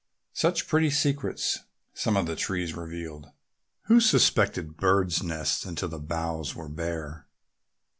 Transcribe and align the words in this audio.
Such 0.33 0.65
pretty 0.67 0.89
secrets 0.89 1.59
some 1.93 2.17
of 2.17 2.25
the 2.25 2.35
trees 2.35 2.73
revealed! 2.73 3.27
Who 3.83 3.99
suspected 3.99 4.75
birds' 4.77 5.21
nests 5.21 5.63
until 5.63 5.89
the 5.89 5.99
boughs 5.99 6.55
were 6.55 6.69
bare? 6.69 7.27